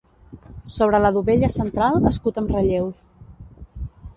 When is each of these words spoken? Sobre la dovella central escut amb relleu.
Sobre 0.77 1.01
la 1.03 1.11
dovella 1.17 1.49
central 1.57 2.09
escut 2.13 2.41
amb 2.43 2.55
relleu. 2.57 2.89